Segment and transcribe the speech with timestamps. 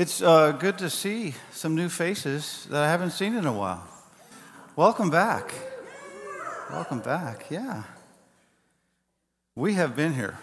[0.00, 3.86] It's uh, good to see some new faces that I haven't seen in a while.
[4.74, 5.52] Welcome back.
[6.70, 7.82] Welcome back, yeah.
[9.54, 10.38] We have been here.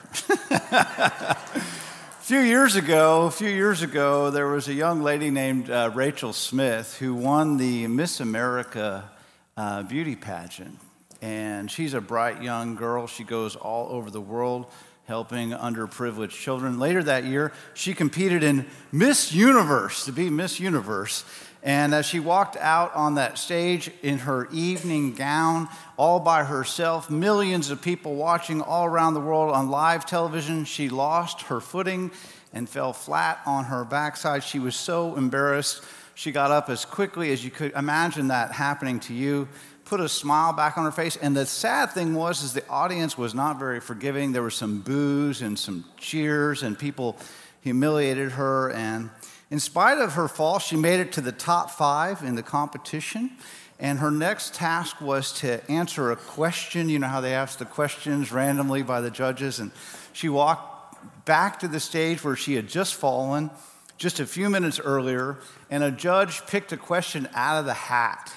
[0.52, 1.34] a
[2.20, 6.34] few years ago, a few years ago, there was a young lady named uh, Rachel
[6.34, 9.10] Smith who won the Miss America
[9.58, 10.78] uh, beauty pageant.
[11.20, 13.08] And she's a bright young girl.
[13.08, 14.68] She goes all over the world
[15.08, 16.80] helping underprivileged children.
[16.80, 21.24] Later that year, she competed in Miss Universe to be Miss Universe.
[21.64, 27.10] And as she walked out on that stage in her evening gown, all by herself,
[27.10, 32.12] millions of people watching all around the world on live television, she lost her footing
[32.54, 34.44] and fell flat on her backside.
[34.44, 35.84] She was so embarrassed.
[36.16, 39.48] She got up as quickly as you could imagine that happening to you
[39.88, 41.16] put a smile back on her face.
[41.16, 44.34] And the sad thing was, is the audience was not very forgiving.
[44.34, 47.18] There were some boos and some cheers, and people
[47.62, 48.70] humiliated her.
[48.72, 49.10] And
[49.50, 53.32] in spite of her fall, she made it to the top five in the competition.
[53.80, 56.90] And her next task was to answer a question.
[56.90, 59.60] You know how they ask the questions randomly by the judges.
[59.60, 59.72] And
[60.12, 63.52] she walked back to the stage where she had just fallen
[63.98, 65.40] just a few minutes earlier,
[65.72, 68.32] and a judge picked a question out of the hat.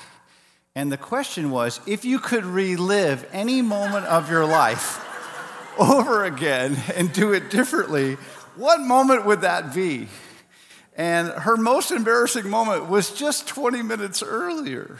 [0.77, 5.07] And the question was if you could relive any moment of your life
[5.79, 8.15] over again and do it differently,
[8.57, 10.09] what moment would that be?
[10.97, 14.99] And her most embarrassing moment was just 20 minutes earlier.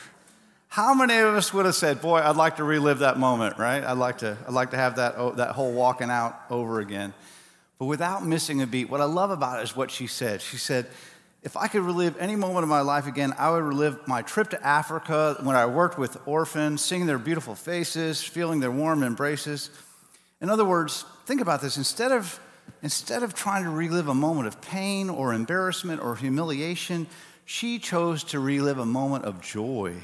[0.69, 3.83] How many of us would have said, Boy, I'd like to relive that moment, right?
[3.83, 7.13] I'd like to, I'd like to have that, oh, that whole walking out over again.
[7.79, 10.43] But without missing a beat, what I love about it is what she said.
[10.43, 10.87] She said,
[11.43, 14.51] if I could relive any moment of my life again, I would relive my trip
[14.51, 19.71] to Africa when I worked with orphans, seeing their beautiful faces, feeling their warm embraces.
[20.43, 21.79] In other words, think about this.
[21.79, 22.39] Instead of,
[22.83, 27.07] instead of trying to relive a moment of pain or embarrassment or humiliation,
[27.47, 29.95] she chose to relive a moment of joy,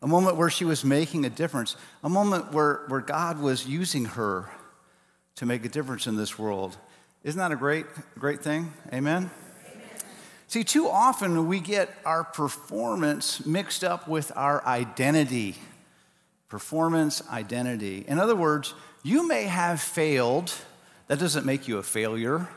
[0.00, 4.04] a moment where she was making a difference, a moment where, where God was using
[4.04, 4.48] her
[5.34, 6.76] to make a difference in this world.
[7.24, 7.86] Isn't that a great,
[8.18, 8.72] great thing?
[8.92, 9.30] Amen?
[10.50, 15.54] See, too often we get our performance mixed up with our identity.
[16.48, 18.04] Performance, identity.
[18.08, 18.74] In other words,
[19.04, 20.52] you may have failed.
[21.06, 22.48] That doesn't make you a failure.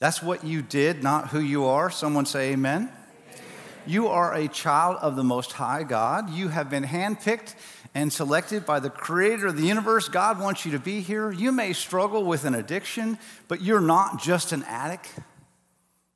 [0.00, 1.88] That's what you did, not who you are.
[1.88, 2.90] Someone say amen.
[2.90, 3.42] amen.
[3.86, 6.30] You are a child of the Most High God.
[6.30, 7.54] You have been handpicked
[7.94, 10.08] and selected by the creator of the universe.
[10.08, 11.30] God wants you to be here.
[11.30, 15.14] You may struggle with an addiction, but you're not just an addict.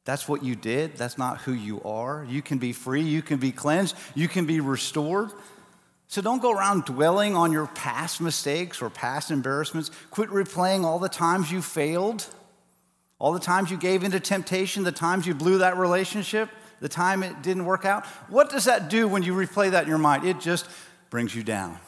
[0.04, 0.96] That's what you did.
[0.96, 2.26] That's not who you are.
[2.28, 3.02] You can be free.
[3.02, 3.96] You can be cleansed.
[4.14, 5.30] You can be restored.
[6.08, 9.90] So don't go around dwelling on your past mistakes or past embarrassments.
[10.10, 12.26] Quit replaying all the times you failed,
[13.18, 17.22] all the times you gave into temptation, the times you blew that relationship, the time
[17.22, 18.04] it didn't work out.
[18.28, 20.24] What does that do when you replay that in your mind?
[20.24, 20.68] It just
[21.08, 21.78] brings you down.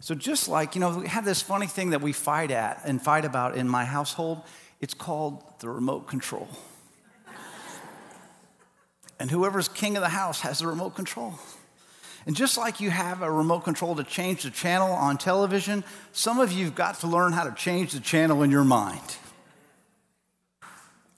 [0.00, 3.00] So, just like, you know, we have this funny thing that we fight at and
[3.00, 4.42] fight about in my household.
[4.80, 6.48] It's called the remote control.
[9.18, 11.38] and whoever's king of the house has the remote control.
[12.26, 16.40] And just like you have a remote control to change the channel on television, some
[16.40, 19.16] of you have got to learn how to change the channel in your mind.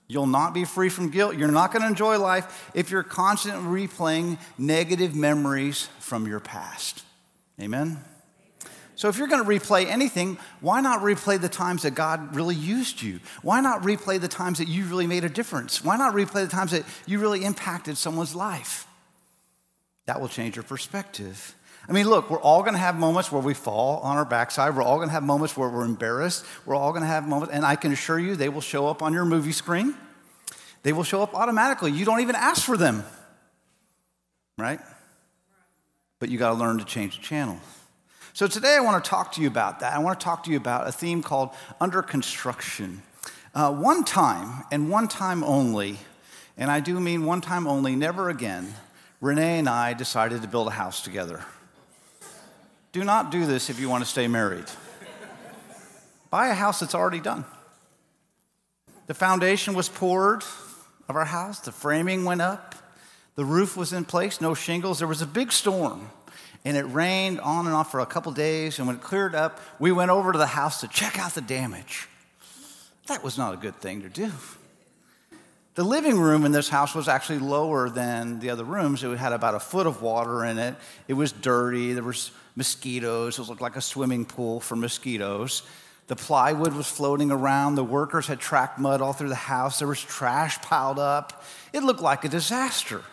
[0.08, 1.36] You'll not be free from guilt.
[1.36, 7.02] You're not going to enjoy life if you're constantly replaying negative memories from your past.
[7.60, 7.98] Amen?
[8.96, 12.54] So if you're going to replay anything, why not replay the times that God really
[12.54, 13.20] used you?
[13.42, 15.84] Why not replay the times that you really made a difference?
[15.84, 18.86] Why not replay the times that you really impacted someone's life?
[20.06, 21.54] That will change your perspective.
[21.86, 24.74] I mean, look, we're all going to have moments where we fall on our backside.
[24.74, 26.46] We're all going to have moments where we're embarrassed.
[26.64, 29.02] We're all going to have moments, and I can assure you they will show up
[29.02, 29.94] on your movie screen.
[30.84, 31.92] They will show up automatically.
[31.92, 33.04] You don't even ask for them,
[34.56, 34.80] right?
[36.18, 37.60] But you got to learn to change the channel.
[38.36, 39.94] So today I want to talk to you about that.
[39.94, 43.00] I want to talk to you about a theme called under construction.
[43.54, 45.96] Uh, one time, and one time only,
[46.58, 48.74] and I do mean one time only, never again,
[49.22, 51.46] Renee and I decided to build a house together.
[52.92, 54.66] Do not do this if you want to stay married.
[56.28, 57.46] Buy a house that's already done.
[59.06, 60.44] The foundation was poured
[61.08, 62.74] of our house, the framing went up,
[63.34, 64.98] the roof was in place, no shingles.
[64.98, 66.10] There was a big storm
[66.66, 68.80] and it rained on and off for a couple days.
[68.80, 71.40] And when it cleared up, we went over to the house to check out the
[71.40, 72.08] damage.
[73.06, 74.32] That was not a good thing to do.
[75.76, 79.04] The living room in this house was actually lower than the other rooms.
[79.04, 80.74] It had about a foot of water in it.
[81.06, 81.92] It was dirty.
[81.92, 83.38] There was mosquitoes.
[83.38, 85.62] It looked like a swimming pool for mosquitoes.
[86.08, 87.76] The plywood was floating around.
[87.76, 89.78] The workers had tracked mud all through the house.
[89.78, 91.44] There was trash piled up.
[91.72, 93.04] It looked like a disaster.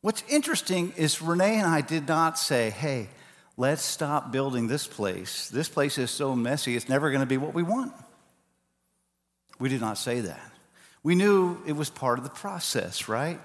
[0.00, 3.08] What's interesting is Renee and I did not say, hey,
[3.56, 5.48] let's stop building this place.
[5.48, 7.92] This place is so messy, it's never going to be what we want.
[9.58, 10.52] We did not say that.
[11.02, 13.40] We knew it was part of the process, right?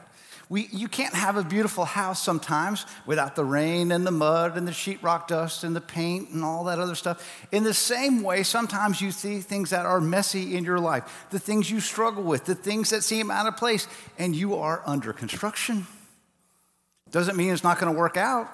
[0.48, 4.68] We, you can't have a beautiful house sometimes without the rain and the mud and
[4.68, 7.48] the sheetrock dust and the paint and all that other stuff.
[7.52, 11.40] In the same way, sometimes you see things that are messy in your life, the
[11.40, 13.88] things you struggle with, the things that seem out of place,
[14.20, 15.88] and you are under construction.
[17.14, 18.50] Doesn't mean it's not going to work out.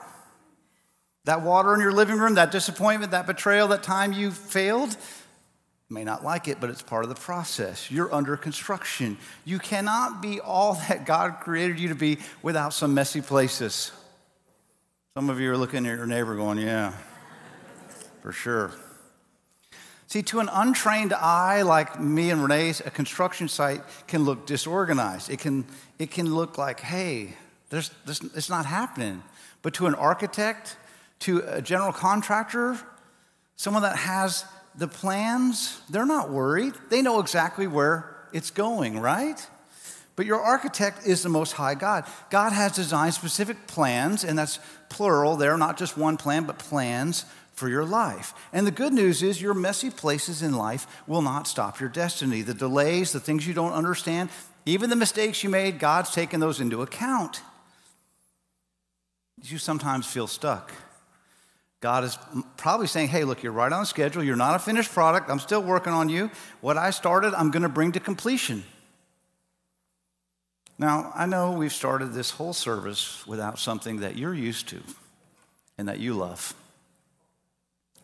[1.23, 4.97] That water in your living room, that disappointment, that betrayal, that time you failed,
[5.89, 7.89] may not like it, but it's part of the process.
[7.89, 9.17] You're under construction.
[9.45, 13.93] You cannot be all that God created you to be without some messy places.
[15.13, 16.91] Some of you are looking at your neighbor going, Yeah,
[18.21, 18.71] for sure.
[20.07, 25.29] See, to an untrained eye like me and Renee's, a construction site can look disorganized.
[25.29, 25.65] It can,
[25.97, 27.35] it can look like, hey,
[27.69, 29.23] there's, there's, it's not happening.
[29.61, 30.77] But to an architect,
[31.19, 32.79] to a general contractor,
[33.55, 34.45] someone that has
[34.75, 36.73] the plans, they're not worried.
[36.89, 39.45] They know exactly where it's going, right?
[40.15, 42.05] But your architect is the Most High God.
[42.29, 47.25] God has designed specific plans, and that's plural there, not just one plan, but plans
[47.53, 48.33] for your life.
[48.53, 52.41] And the good news is your messy places in life will not stop your destiny.
[52.41, 54.29] The delays, the things you don't understand,
[54.65, 57.41] even the mistakes you made, God's taken those into account.
[59.43, 60.71] You sometimes feel stuck.
[61.81, 62.17] God is
[62.57, 64.21] probably saying, hey, look, you're right on schedule.
[64.21, 65.29] You're not a finished product.
[65.29, 66.29] I'm still working on you.
[66.59, 68.63] What I started, I'm going to bring to completion.
[70.77, 74.81] Now, I know we've started this whole service without something that you're used to
[75.77, 76.53] and that you love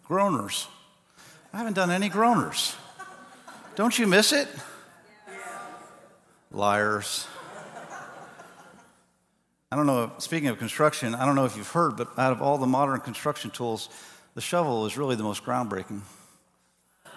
[0.08, 0.68] groaners.
[1.54, 2.76] I haven't done any groaners.
[3.76, 4.48] Don't you miss it?
[6.52, 7.28] Liars.
[9.76, 12.42] I don't know, speaking of construction, I don't know if you've heard, but out of
[12.42, 13.90] all the modern construction tools,
[14.34, 16.00] the shovel is really the most groundbreaking.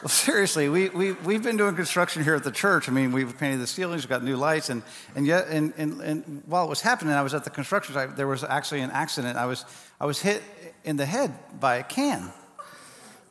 [0.00, 2.88] well, seriously, we, we, we've been doing construction here at the church.
[2.88, 4.82] I mean, we've painted the ceilings, we've got new lights, and,
[5.14, 8.16] and yet, and, and, and while it was happening, I was at the construction site,
[8.16, 9.36] there was actually an accident.
[9.36, 9.66] I was,
[10.00, 10.42] I was hit
[10.82, 12.32] in the head by a can.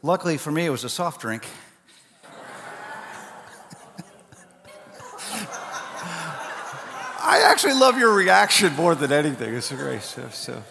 [0.03, 1.47] Luckily for me, it was a soft drink.
[7.31, 9.55] I actually love your reaction more than anything.
[9.55, 10.01] It's a great.
[10.01, 10.61] So, so,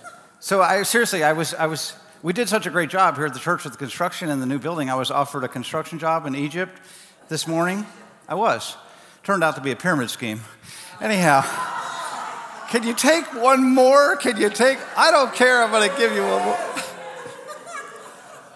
[0.41, 3.33] so I seriously, I was, I was, we did such a great job here at
[3.33, 4.91] the church with the construction and the new building.
[4.91, 6.79] I was offered a construction job in Egypt
[7.31, 7.87] this morning.
[8.29, 8.77] I was.
[9.23, 10.43] Turned out to be a pyramid scheme.
[11.01, 11.41] Anyhow,
[12.69, 14.17] can you take one more?
[14.17, 16.59] Can you take, I don't care, I'm going to give you one more.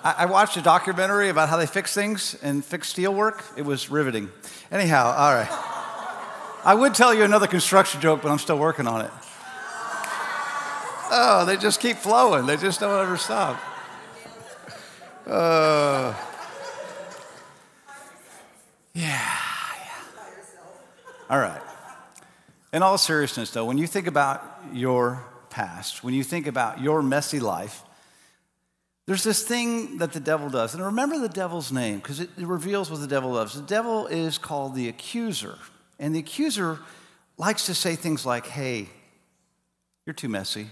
[0.04, 3.42] I watched a documentary about how they fix things and fix steel work.
[3.56, 4.28] It was riveting.
[4.70, 5.83] Anyhow, all right.
[6.64, 9.10] I would tell you another construction joke, but I'm still working on it.
[11.10, 12.46] Oh, they just keep flowing.
[12.46, 13.60] They just don't ever stop.
[15.26, 16.14] Uh,
[18.94, 20.00] yeah, yeah.
[21.28, 21.60] All right.
[22.72, 27.02] In all seriousness, though, when you think about your past, when you think about your
[27.02, 27.82] messy life,
[29.06, 30.74] there's this thing that the devil does.
[30.74, 33.52] And remember the devil's name because it, reveals what the devil does.
[33.52, 35.58] The devil is called the accuser.
[35.98, 36.78] And the accuser
[37.36, 38.88] likes to say things like, hey,
[40.06, 40.68] you're too messy.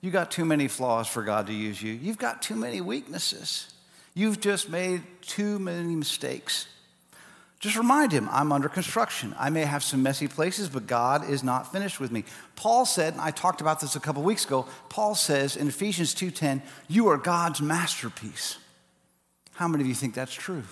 [0.00, 1.92] You got too many flaws for God to use you.
[1.92, 3.72] You've got too many weaknesses.
[4.14, 6.66] You've just made too many mistakes.
[7.60, 9.34] Just remind him, I'm under construction.
[9.38, 12.24] I may have some messy places, but God is not finished with me.
[12.56, 16.14] Paul said, and I talked about this a couple weeks ago, Paul says in Ephesians
[16.14, 18.56] 2:10, you are God's masterpiece.
[19.52, 20.62] How many of you think that's true?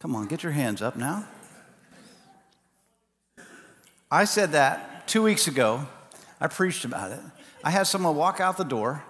[0.00, 1.26] Come on, get your hands up now.
[4.12, 5.86] I said that two weeks ago.
[6.38, 7.20] I preached about it.
[7.64, 9.02] I had someone walk out the door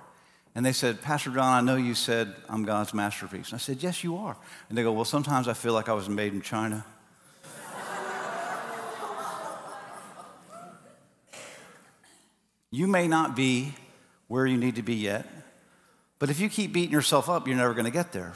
[0.54, 3.50] and they said, Pastor John, I know you said I'm God's masterpiece.
[3.50, 4.36] And I said, Yes, you are.
[4.68, 6.84] And they go, Well, sometimes I feel like I was made in China.
[12.70, 13.74] you may not be
[14.28, 15.26] where you need to be yet,
[16.20, 18.34] but if you keep beating yourself up, you're never going to get there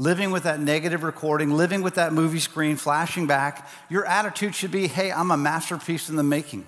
[0.00, 4.70] living with that negative recording, living with that movie screen flashing back, your attitude should
[4.70, 6.66] be hey, I'm a masterpiece in the making.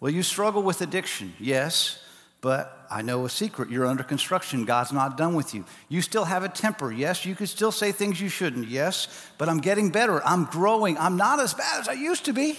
[0.00, 2.02] Well, you struggle with addiction, yes,
[2.40, 3.68] but I know a secret.
[3.68, 4.64] You're under construction.
[4.64, 5.66] God's not done with you.
[5.90, 7.26] You still have a temper, yes.
[7.26, 10.24] You can still say things you shouldn't, yes, but I'm getting better.
[10.26, 10.96] I'm growing.
[10.96, 12.58] I'm not as bad as I used to be.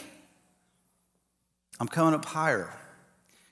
[1.80, 2.72] I'm coming up higher.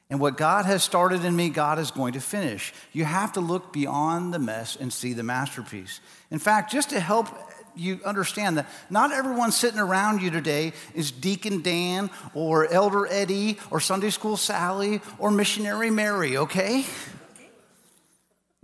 [0.09, 2.73] And what God has started in me, God is going to finish.
[2.93, 5.99] You have to look beyond the mess and see the masterpiece.
[6.29, 7.27] In fact, just to help
[7.75, 13.57] you understand that not everyone sitting around you today is Deacon Dan or Elder Eddie
[13.71, 16.85] or Sunday School Sally or Missionary Mary, okay?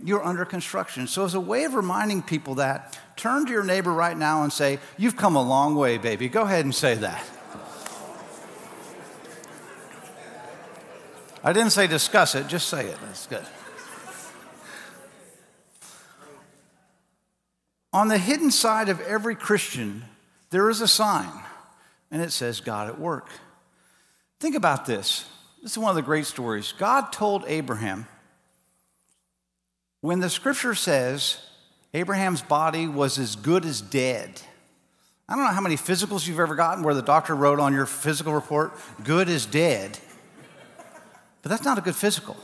[0.02, 1.06] You're under construction.
[1.06, 4.52] So, as a way of reminding people that, turn to your neighbor right now and
[4.52, 6.28] say, You've come a long way, baby.
[6.28, 7.24] Go ahead and say that.
[11.44, 12.96] I didn't say discuss it, just say it.
[13.02, 13.44] That's good.
[17.92, 20.04] On the hidden side of every Christian,
[20.50, 21.30] there is a sign,
[22.10, 23.28] and it says God at work.
[24.40, 25.26] Think about this.
[25.62, 26.72] This is one of the great stories.
[26.78, 28.06] God told Abraham,
[30.00, 31.38] when the scripture says
[31.92, 34.40] Abraham's body was as good as dead,
[35.28, 37.86] I don't know how many physicals you've ever gotten where the doctor wrote on your
[37.86, 38.72] physical report,
[39.04, 39.98] good as dead.
[41.42, 42.36] But that's not a good physical.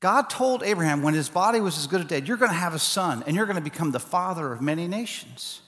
[0.00, 2.74] God told Abraham when his body was as good as dead, you're going to have
[2.74, 5.62] a son and you're going to become the father of many nations.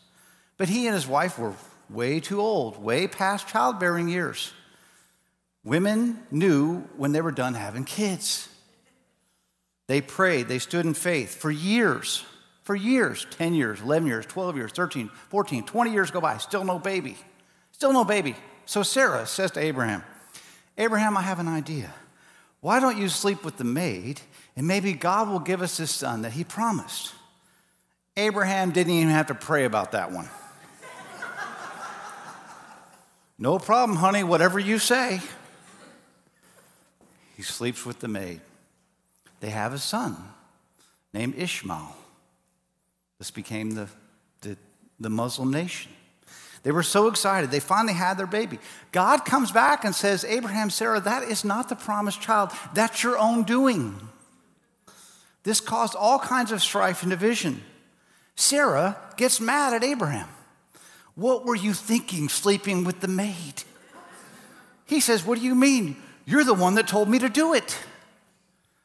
[0.58, 1.54] But he and his wife were
[1.88, 4.52] way too old, way past childbearing years.
[5.64, 8.48] Women knew when they were done having kids.
[9.86, 12.24] They prayed, they stood in faith for years,
[12.62, 16.64] for years 10 years, 11 years, 12 years, 13, 14, 20 years go by, still
[16.64, 17.16] no baby,
[17.72, 18.34] still no baby.
[18.64, 20.02] So Sarah says to Abraham,
[20.78, 21.92] Abraham, I have an idea.
[22.60, 24.20] Why don't you sleep with the maid
[24.56, 27.14] and maybe God will give us this son that he promised?
[28.16, 30.28] Abraham didn't even have to pray about that one.
[33.38, 35.20] no problem, honey, whatever you say.
[37.36, 38.40] He sleeps with the maid.
[39.40, 40.16] They have a son
[41.12, 41.94] named Ishmael.
[43.18, 43.88] This became the,
[44.40, 44.56] the,
[44.98, 45.92] the Muslim nation.
[46.66, 47.52] They were so excited.
[47.52, 48.58] They finally had their baby.
[48.90, 52.50] God comes back and says, Abraham, Sarah, that is not the promised child.
[52.74, 53.96] That's your own doing.
[55.44, 57.62] This caused all kinds of strife and division.
[58.34, 60.26] Sarah gets mad at Abraham.
[61.14, 63.62] What were you thinking sleeping with the maid?
[64.86, 65.94] He says, What do you mean?
[66.24, 67.78] You're the one that told me to do it.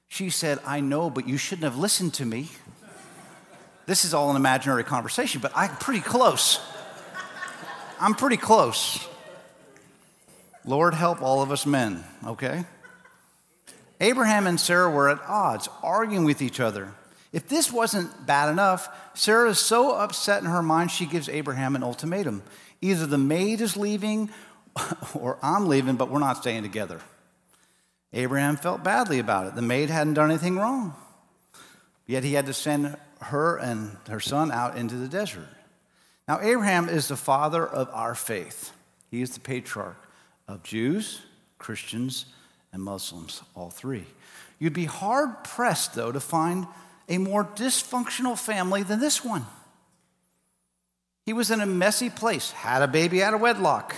[0.08, 2.50] She said, I know, but you shouldn't have listened to me.
[3.88, 6.60] This is all an imaginary conversation, but I'm pretty close.
[8.02, 9.08] I'm pretty close.
[10.66, 12.66] Lord help all of us men, okay?
[14.00, 16.92] Abraham and Sarah were at odds, arguing with each other.
[17.32, 21.76] If this wasn't bad enough, Sarah is so upset in her mind, she gives Abraham
[21.76, 22.42] an ultimatum.
[22.82, 24.32] Either the maid is leaving
[25.14, 27.00] or I'm leaving, but we're not staying together.
[28.14, 29.56] Abraham felt badly about it.
[29.56, 30.96] The maid hadn't done anything wrong.
[32.08, 35.48] Yet he had to send her and her son out into the desert.
[36.32, 38.72] Now, Abraham is the father of our faith.
[39.10, 40.02] He is the patriarch
[40.48, 41.20] of Jews,
[41.58, 42.24] Christians,
[42.72, 44.06] and Muslims, all three.
[44.58, 46.68] You'd be hard pressed, though, to find
[47.10, 49.46] a more dysfunctional family than this one.
[51.26, 53.94] He was in a messy place, had a baby out of wedlock,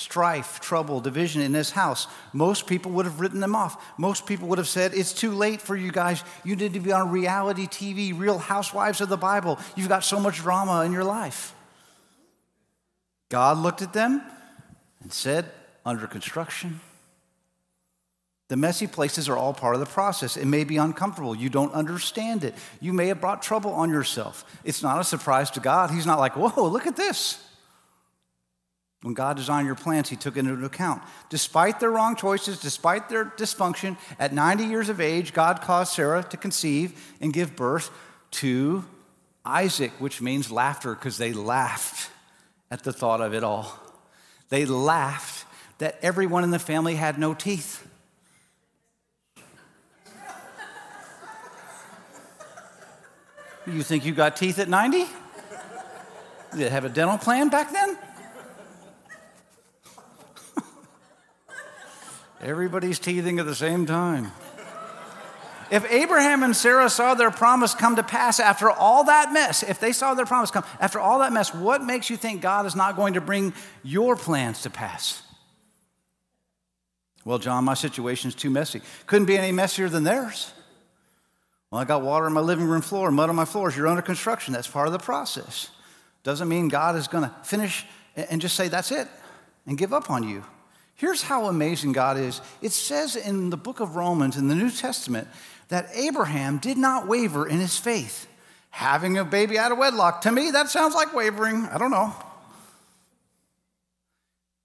[0.00, 2.06] strife, trouble, division in this house.
[2.32, 3.84] Most people would have written them off.
[3.98, 6.24] Most people would have said, It's too late for you guys.
[6.44, 9.58] You need to be on reality TV, real housewives of the Bible.
[9.76, 11.54] You've got so much drama in your life.
[13.28, 14.22] God looked at them
[15.02, 15.50] and said,
[15.84, 16.80] Under construction.
[18.48, 20.36] The messy places are all part of the process.
[20.36, 21.36] It may be uncomfortable.
[21.36, 22.54] You don't understand it.
[22.80, 24.44] You may have brought trouble on yourself.
[24.64, 25.92] It's not a surprise to God.
[25.92, 27.38] He's not like, whoa, look at this.
[29.02, 31.02] When God designed your plans, He took into account.
[31.30, 36.22] Despite their wrong choices, despite their dysfunction, at 90 years of age, God caused Sarah
[36.24, 37.90] to conceive and give birth
[38.32, 38.84] to
[39.44, 42.10] Isaac, which means laughter, because they laughed
[42.70, 43.78] at the thought of it all.
[44.50, 45.46] They laughed
[45.78, 47.86] that everyone in the family had no teeth.
[53.66, 54.98] You think you got teeth at 90?
[54.98, 55.08] Did
[56.52, 57.96] they have a dental plan back then?
[62.42, 64.32] Everybody's teething at the same time.
[65.70, 69.78] If Abraham and Sarah saw their promise come to pass after all that mess, if
[69.78, 72.74] they saw their promise come after all that mess, what makes you think God is
[72.74, 73.52] not going to bring
[73.84, 75.22] your plans to pass?
[77.24, 78.80] Well, John, my situation's too messy.
[79.06, 80.52] Couldn't be any messier than theirs.
[81.70, 83.76] Well, I got water on my living room floor, mud on my floors.
[83.76, 84.52] You're under construction.
[84.52, 85.70] That's part of the process.
[86.24, 89.06] Doesn't mean God is going to finish and just say, that's it,
[89.66, 90.42] and give up on you.
[91.00, 92.42] Here's how amazing God is.
[92.60, 95.28] It says in the book of Romans in the New Testament
[95.68, 98.28] that Abraham did not waver in his faith.
[98.68, 101.64] Having a baby out of wedlock, to me, that sounds like wavering.
[101.72, 102.14] I don't know.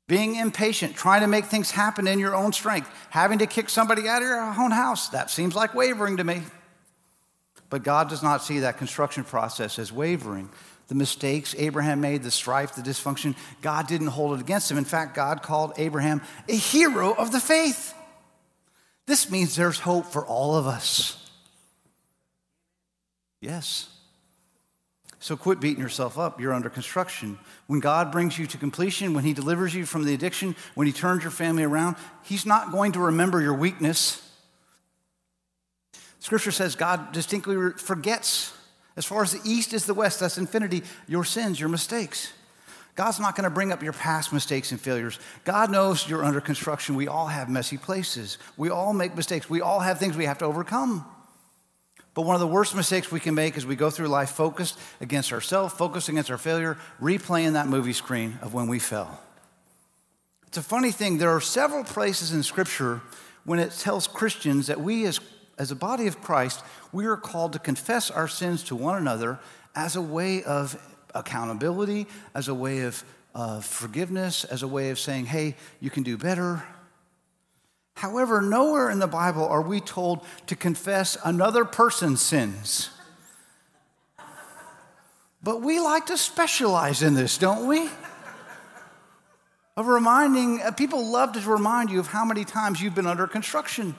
[0.08, 4.10] being impatient, trying to make things happen in your own strength, having to kick somebody
[4.10, 5.08] out of your own house.
[5.10, 6.42] That seems like wavering to me.
[7.70, 10.50] But God does not see that construction process as wavering.
[10.88, 14.78] The mistakes Abraham made, the strife, the dysfunction, God didn't hold it against him.
[14.78, 17.94] In fact, God called Abraham a hero of the faith.
[19.08, 21.18] This means there's hope for all of us.
[23.42, 23.90] Yes.
[25.20, 26.40] So quit beating yourself up.
[26.40, 27.40] You're under construction.
[27.66, 30.94] When God brings you to completion, when He delivers you from the addiction, when He
[30.94, 34.22] turns your family around, He's not going to remember your weakness.
[36.20, 38.54] Scripture says God distinctly forgets.
[38.98, 42.32] As far as the east is the west, that's infinity, your sins, your mistakes.
[42.96, 45.20] God's not going to bring up your past mistakes and failures.
[45.44, 46.96] God knows you're under construction.
[46.96, 48.38] We all have messy places.
[48.56, 49.50] We all make mistakes.
[49.50, 51.06] We all have things we have to overcome.
[52.14, 54.80] But one of the worst mistakes we can make is we go through life focused
[55.02, 59.20] against ourselves, focused against our failure, replaying that movie screen of when we fell.
[60.48, 61.18] It's a funny thing.
[61.18, 63.02] There are several places in Scripture
[63.44, 65.20] when it tells Christians that we, as,
[65.58, 66.64] as a body of Christ,
[66.96, 69.38] we are called to confess our sins to one another
[69.76, 70.82] as a way of
[71.14, 73.04] accountability, as a way of
[73.36, 76.64] uh, forgiveness, as a way of saying, hey, you can do better.
[77.96, 82.90] However, nowhere in the Bible are we told to confess another person's sins.
[85.44, 87.90] But we like to specialize in this, don't we?
[89.76, 93.28] Of reminding, uh, people love to remind you of how many times you've been under
[93.28, 93.96] construction.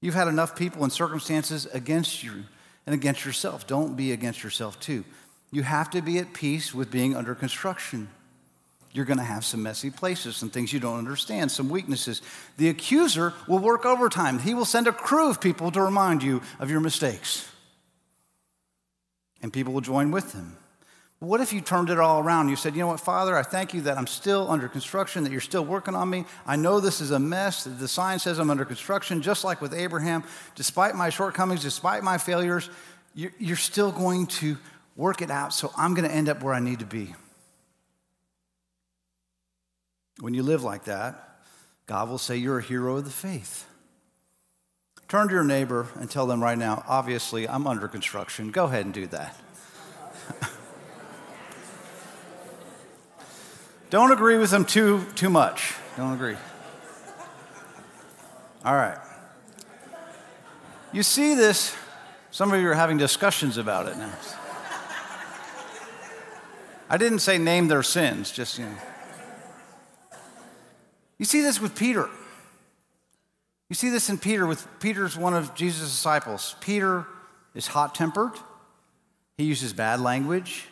[0.00, 2.44] You've had enough people and circumstances against you
[2.86, 3.66] and against yourself.
[3.66, 5.04] Don't be against yourself, too.
[5.50, 8.08] You have to be at peace with being under construction
[8.98, 12.20] you're going to have some messy places, some things you don't understand, some weaknesses.
[12.56, 14.40] The accuser will work overtime.
[14.40, 17.48] He will send a crew of people to remind you of your mistakes.
[19.40, 20.56] And people will join with him.
[21.20, 22.48] What if you turned it all around?
[22.48, 25.32] You said, You know what, Father, I thank you that I'm still under construction, that
[25.32, 26.24] you're still working on me.
[26.46, 27.64] I know this is a mess.
[27.64, 30.22] The sign says I'm under construction, just like with Abraham.
[30.54, 32.70] Despite my shortcomings, despite my failures,
[33.14, 34.56] you're still going to
[34.94, 37.14] work it out, so I'm going to end up where I need to be.
[40.20, 41.40] When you live like that,
[41.86, 43.66] God will say you're a hero of the faith.
[45.08, 48.50] Turn to your neighbor and tell them right now, obviously, I'm under construction.
[48.50, 49.36] Go ahead and do that.
[53.90, 55.74] Don't agree with them too, too much.
[55.96, 56.36] Don't agree.
[58.64, 58.98] All right.
[60.92, 61.74] You see this,
[62.30, 64.12] some of you are having discussions about it now.
[66.90, 68.74] I didn't say name their sins, just, you know.
[71.18, 72.08] You see this with Peter.
[73.68, 76.56] You see this in Peter with Peter's one of Jesus' disciples.
[76.60, 77.06] Peter
[77.54, 78.32] is hot tempered.
[79.36, 80.66] He uses bad language.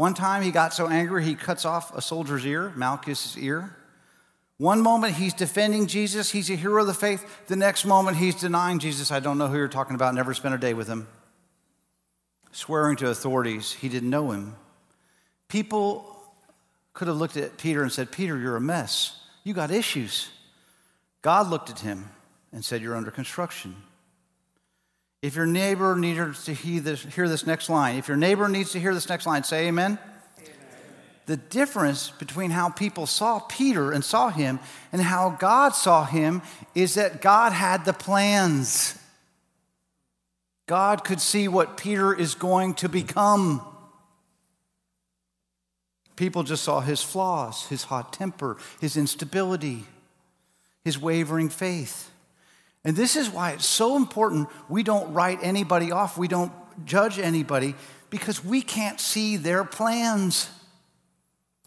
[0.00, 3.76] One time he got so angry he cuts off a soldier's ear, Malchus' ear.
[4.56, 7.22] One moment he's defending Jesus, he's a hero of the faith.
[7.48, 9.12] The next moment he's denying Jesus.
[9.12, 11.06] I don't know who you're talking about, never spent a day with him.
[12.50, 14.56] Swearing to authorities, he didn't know him.
[15.48, 16.18] People
[16.94, 19.20] could have looked at Peter and said, Peter, you're a mess.
[19.44, 20.30] You got issues.
[21.20, 22.08] God looked at him
[22.54, 23.76] and said, You're under construction.
[25.22, 28.72] If your neighbor needs to hear this, hear this next line, if your neighbor needs
[28.72, 29.98] to hear this next line, say amen.
[30.38, 30.48] amen.
[31.26, 34.58] The difference between how people saw Peter and saw him
[34.92, 36.40] and how God saw him
[36.74, 38.98] is that God had the plans.
[40.66, 43.60] God could see what Peter is going to become.
[46.16, 49.84] People just saw his flaws, his hot temper, his instability,
[50.82, 52.09] his wavering faith.
[52.84, 56.52] And this is why it's so important we don't write anybody off, we don't
[56.84, 57.74] judge anybody,
[58.08, 60.48] because we can't see their plans.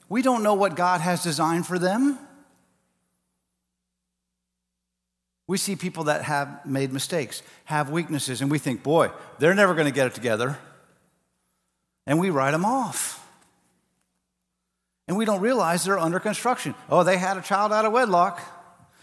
[0.10, 2.18] We don't know what God has designed for them.
[5.46, 9.74] We see people that have made mistakes, have weaknesses, and we think, boy, they're never
[9.74, 10.58] going to get it together.
[12.08, 13.20] And we write them off.
[15.08, 16.76] And we don't realize they're under construction.
[16.90, 18.42] Oh, they had a child out of wedlock.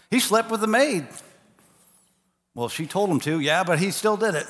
[0.09, 1.07] He slept with the maid.
[2.53, 4.47] Well, she told him to, yeah, but he still did it.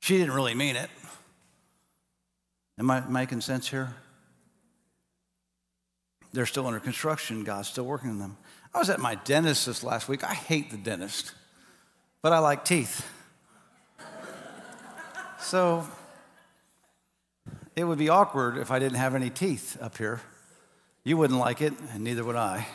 [0.00, 0.90] She didn't really mean it.
[2.78, 3.94] Am I making sense here?
[6.32, 7.44] They're still under construction.
[7.44, 8.36] God's still working on them.
[8.74, 10.24] I was at my dentist this last week.
[10.24, 11.34] I hate the dentist,
[12.22, 13.08] but I like teeth.
[15.38, 15.84] So
[17.74, 20.20] it would be awkward if I didn't have any teeth up here.
[21.02, 22.68] You wouldn't like it, and neither would I.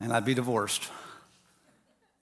[0.00, 0.90] And I'd be divorced.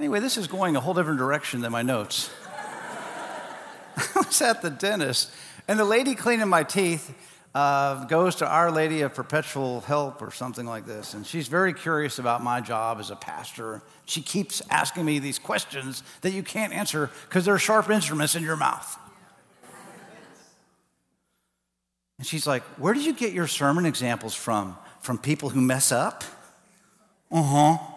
[0.02, 2.28] Anyway, this is going a whole different direction than my notes.
[3.96, 5.30] I was at the dentist,
[5.68, 7.14] and the lady cleaning my teeth
[7.54, 11.14] uh, goes to Our Lady of Perpetual Help or something like this.
[11.14, 13.80] And she's very curious about my job as a pastor.
[14.04, 18.42] She keeps asking me these questions that you can't answer because they're sharp instruments in
[18.42, 18.98] your mouth.
[22.18, 24.76] And she's like, Where did you get your sermon examples from?
[25.00, 26.24] From people who mess up?
[27.30, 27.91] Uh huh.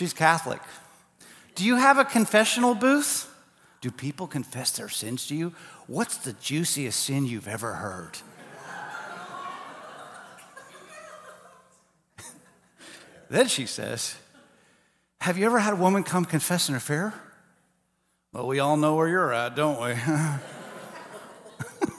[0.00, 0.62] She's Catholic.
[1.54, 3.30] Do you have a confessional booth?
[3.82, 5.52] Do people confess their sins to you?
[5.88, 8.16] What's the juiciest sin you've ever heard?
[13.28, 14.16] then she says,
[15.20, 17.12] Have you ever had a woman come confess an affair?
[18.32, 19.96] Well, we all know where you're at, don't we?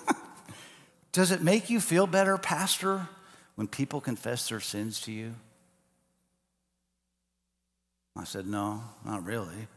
[1.12, 3.10] Does it make you feel better, Pastor,
[3.54, 5.36] when people confess their sins to you?
[8.16, 9.68] I said, No, not really.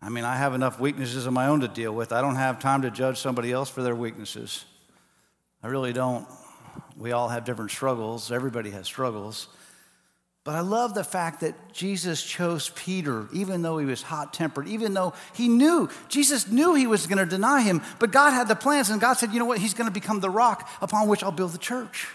[0.00, 2.12] I mean, I have enough weaknesses of my own to deal with.
[2.12, 4.66] I don't have time to judge somebody else for their weaknesses.
[5.62, 6.26] I really don't.
[6.96, 9.48] We all have different struggles, everybody has struggles.
[10.44, 14.68] But I love the fact that Jesus chose Peter, even though he was hot tempered,
[14.68, 18.46] even though he knew, Jesus knew he was going to deny him, but God had
[18.46, 19.58] the plans, and God said, you know what?
[19.58, 22.08] He's going to become the rock upon which I'll build the church.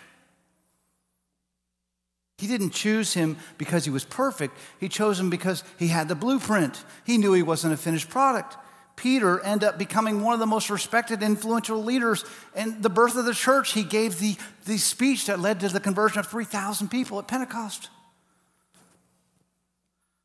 [2.39, 4.57] He didn't choose him because he was perfect.
[4.79, 6.81] He chose him because he had the blueprint.
[7.03, 8.55] He knew he wasn't a finished product.
[8.95, 12.23] Peter ended up becoming one of the most respected, influential leaders
[12.55, 13.73] in the birth of the church.
[13.73, 17.89] He gave the, the speech that led to the conversion of 3,000 people at Pentecost.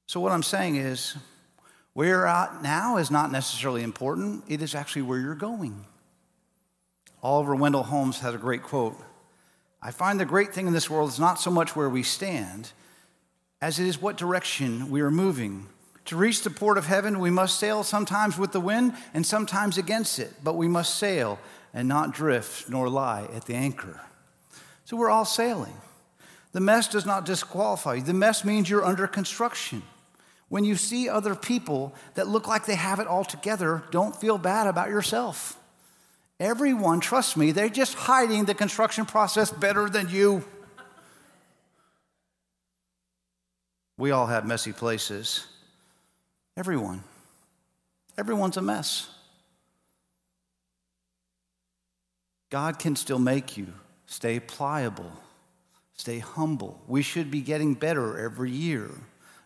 [0.07, 1.17] So, what I'm saying is,
[1.95, 5.85] where you're at now is not necessarily important, it is actually where you're going.
[7.25, 8.97] Oliver Wendell Holmes has a great quote
[9.87, 12.73] I find the great thing in this world is not so much where we stand
[13.61, 15.69] as it is what direction we are moving.
[16.07, 19.77] To reach the port of heaven, we must sail sometimes with the wind and sometimes
[19.77, 21.39] against it, but we must sail
[21.75, 24.01] and not drift nor lie at the anchor.
[24.87, 25.77] So we're all sailing.
[26.53, 29.83] The mess does not disqualify you, the mess means you're under construction.
[30.49, 34.39] When you see other people that look like they have it all together, don't feel
[34.39, 35.59] bad about yourself.
[36.41, 40.45] Everyone, trust me, they're just hiding the construction process better than you.
[43.97, 45.47] We all have messy places.
[46.57, 47.05] Everyone.
[48.19, 49.09] Everyone's a mess.
[52.51, 53.69] God can still make you
[54.07, 55.13] stay pliable,
[55.95, 56.81] stay humble.
[56.87, 58.91] We should be getting better every year.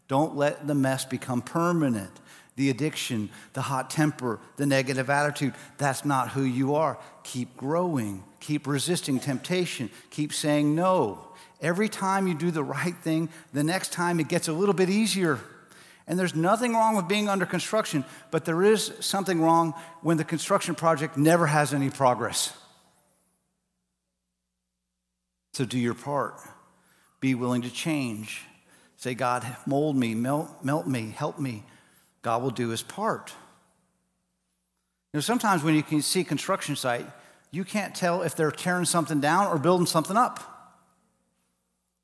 [0.08, 2.10] Don't let the mess become permanent
[2.58, 5.54] the addiction, the hot temper, the negative attitude.
[5.78, 6.98] That's not who you are.
[7.22, 11.24] Keep growing, keep resisting temptation, keep saying no.
[11.60, 14.90] Every time you do the right thing, the next time it gets a little bit
[14.90, 15.38] easier.
[16.08, 20.24] And there's nothing wrong with being under construction, but there is something wrong when the
[20.24, 22.52] construction project never has any progress.
[25.52, 26.40] So do your part.
[27.20, 28.42] Be willing to change.
[28.96, 31.62] Say, God, mold me, melt, melt me, help me.
[32.22, 33.32] God will do his part.
[35.12, 37.06] You know, sometimes when you can see a construction site,
[37.50, 40.54] you can't tell if they're tearing something down or building something up.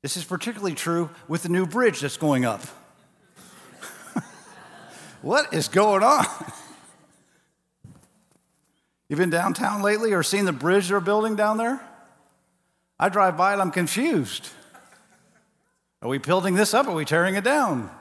[0.01, 2.61] This is particularly true with the new bridge that's going up.
[5.21, 6.25] what is going on?
[9.09, 11.79] You've been downtown lately or seen the bridge they're building down there?
[12.99, 14.49] I drive by and I'm confused.
[16.01, 17.91] Are we building this up or are we tearing it down?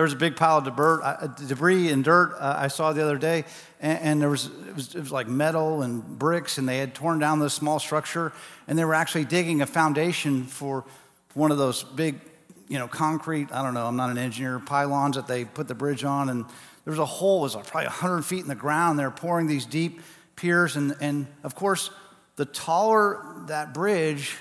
[0.00, 3.02] There was a big pile of debris, uh, debris and dirt uh, I saw the
[3.02, 3.44] other day,
[3.82, 6.94] and, and there was it, was it was like metal and bricks, and they had
[6.94, 8.32] torn down this small structure,
[8.66, 10.86] and they were actually digging a foundation for
[11.34, 12.18] one of those big,
[12.66, 13.52] you know, concrete.
[13.52, 13.84] I don't know.
[13.84, 14.58] I'm not an engineer.
[14.58, 17.40] Pylons that they put the bridge on, and there was a hole.
[17.40, 18.98] It was probably 100 feet in the ground.
[18.98, 20.00] They're pouring these deep
[20.34, 21.90] piers, and and of course,
[22.36, 24.38] the taller that bridge,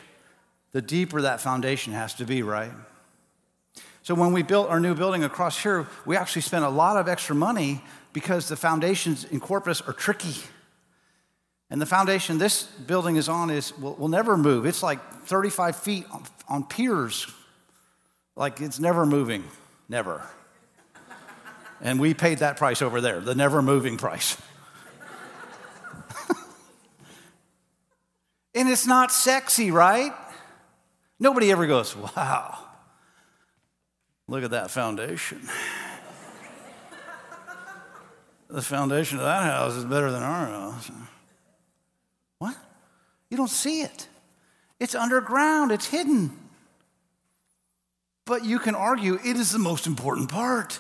[0.72, 2.72] the deeper that foundation has to be, right?
[4.10, 7.08] So when we built our new building across here, we actually spent a lot of
[7.08, 10.34] extra money because the foundations in Corpus are tricky.
[11.70, 14.66] And the foundation this building is on is will, will never move.
[14.66, 17.28] It's like 35 feet on, on piers.
[18.36, 19.44] Like it's never moving.
[19.88, 20.28] Never.
[21.80, 24.38] and we paid that price over there, the never moving price.
[28.56, 30.14] and it's not sexy, right?
[31.20, 32.66] Nobody ever goes, wow.
[34.30, 35.42] Look at that foundation.
[38.48, 40.92] the foundation of that house is better than our house.
[42.38, 42.56] What?
[43.32, 44.08] You don't see it.
[44.80, 46.38] It's underground, it's hidden.
[48.26, 50.80] But you can argue it is the most important part.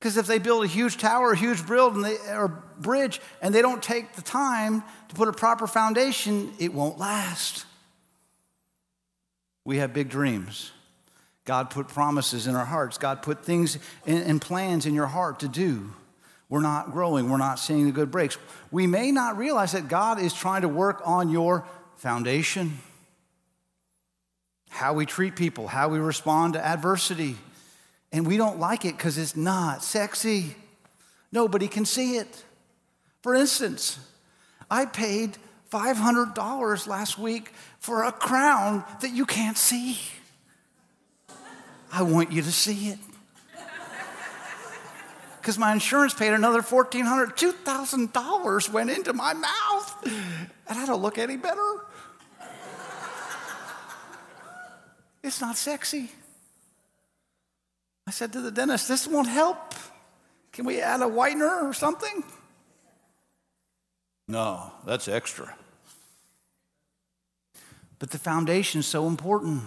[0.00, 3.82] Because if they build a huge tower, a huge they, or bridge, and they don't
[3.82, 7.66] take the time to put a proper foundation, it won't last.
[9.66, 10.72] We have big dreams.
[11.44, 12.98] God put promises in our hearts.
[12.98, 15.92] God put things and plans in your heart to do.
[16.48, 17.30] We're not growing.
[17.30, 18.38] We're not seeing the good breaks.
[18.70, 22.78] We may not realize that God is trying to work on your foundation.
[24.68, 27.36] How we treat people, how we respond to adversity.
[28.12, 30.54] And we don't like it because it's not sexy.
[31.32, 32.44] Nobody can see it.
[33.22, 33.98] For instance,
[34.70, 35.38] I paid
[35.72, 39.98] $500 last week for a crown that you can't see.
[41.92, 42.98] I want you to see it.
[45.40, 51.18] Because my insurance paid another $1,400, $2,000 went into my mouth, and I don't look
[51.18, 51.84] any better.
[55.22, 56.10] It's not sexy.
[58.06, 59.74] I said to the dentist, This won't help.
[60.52, 62.24] Can we add a whitener or something?
[64.28, 65.54] No, that's extra.
[67.98, 69.62] But the foundation is so important.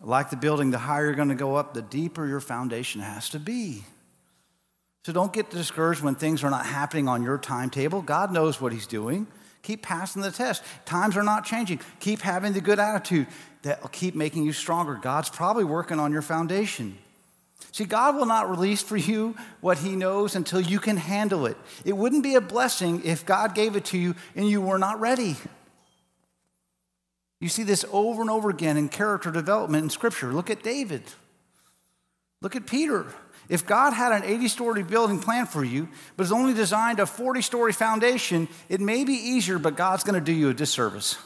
[0.00, 3.28] Like the building, the higher you're going to go up, the deeper your foundation has
[3.30, 3.84] to be.
[5.04, 8.02] So don't get discouraged when things are not happening on your timetable.
[8.02, 9.26] God knows what He's doing.
[9.62, 10.62] Keep passing the test.
[10.84, 11.80] Times are not changing.
[12.00, 13.26] Keep having the good attitude
[13.62, 14.94] that will keep making you stronger.
[14.94, 16.96] God's probably working on your foundation.
[17.72, 21.56] See, God will not release for you what He knows until you can handle it.
[21.84, 25.00] It wouldn't be a blessing if God gave it to you and you were not
[25.00, 25.36] ready.
[27.40, 30.32] You see this over and over again in character development in Scripture.
[30.32, 31.02] Look at David.
[32.40, 33.06] Look at Peter.
[33.48, 37.06] If God had an 80 story building plan for you, but has only designed a
[37.06, 41.16] 40 story foundation, it may be easier, but God's going to do you a disservice.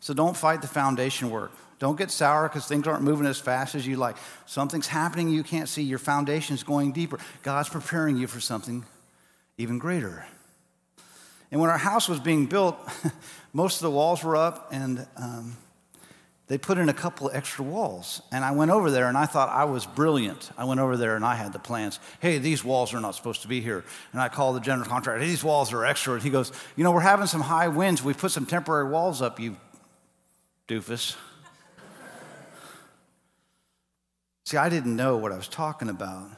[0.00, 1.52] So don't fight the foundation work.
[1.78, 4.16] Don't get sour because things aren't moving as fast as you like.
[4.46, 5.82] Something's happening you can't see.
[5.82, 7.18] Your foundation is going deeper.
[7.42, 8.84] God's preparing you for something
[9.56, 10.26] even greater.
[11.50, 12.76] And when our house was being built,
[13.52, 15.56] most of the walls were up, and um,
[16.48, 18.22] they put in a couple extra walls.
[18.32, 20.50] And I went over there and I thought I was brilliant.
[20.56, 22.00] I went over there and I had the plans.
[22.20, 23.84] Hey, these walls are not supposed to be here.
[24.12, 26.14] And I called the general contractor, these walls are extra.
[26.14, 28.02] And he goes, You know, we're having some high winds.
[28.02, 29.56] We put some temporary walls up, you
[30.68, 31.16] doofus.
[34.46, 36.30] See, I didn't know what I was talking about.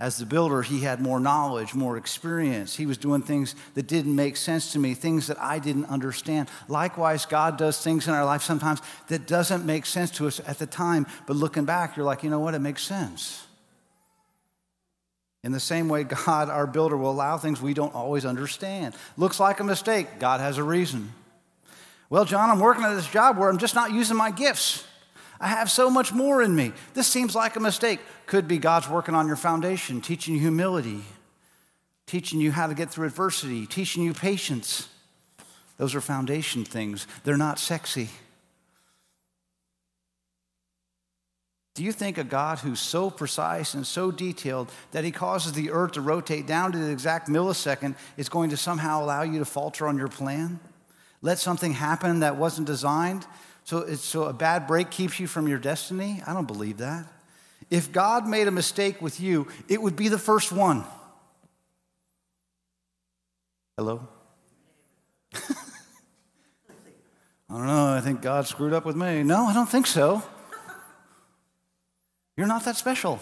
[0.00, 2.74] As the builder, he had more knowledge, more experience.
[2.74, 6.48] He was doing things that didn't make sense to me, things that I didn't understand.
[6.68, 10.58] Likewise, God does things in our life sometimes that doesn't make sense to us at
[10.58, 12.54] the time, but looking back, you're like, you know what?
[12.54, 13.46] It makes sense.
[15.44, 18.96] In the same way, God, our builder, will allow things we don't always understand.
[19.16, 20.18] Looks like a mistake.
[20.18, 21.12] God has a reason.
[22.10, 24.84] Well, John, I'm working at this job where I'm just not using my gifts.
[25.40, 26.72] I have so much more in me.
[26.94, 28.00] This seems like a mistake.
[28.26, 31.02] Could be God's working on your foundation, teaching you humility,
[32.06, 34.88] teaching you how to get through adversity, teaching you patience.
[35.76, 37.06] Those are foundation things.
[37.24, 38.08] They're not sexy.
[41.74, 45.72] Do you think a God who's so precise and so detailed that he causes the
[45.72, 49.44] earth to rotate down to the exact millisecond is going to somehow allow you to
[49.44, 50.60] falter on your plan?
[51.20, 53.26] Let something happen that wasn't designed?
[53.64, 56.22] So, so a bad break keeps you from your destiny?
[56.26, 57.06] I don't believe that.
[57.70, 60.84] If God made a mistake with you, it would be the first one.
[63.76, 64.06] Hello?
[65.34, 65.38] I
[67.48, 67.94] don't know.
[67.94, 69.22] I think God screwed up with me.
[69.22, 70.22] No, I don't think so.
[72.36, 73.18] You're not that special.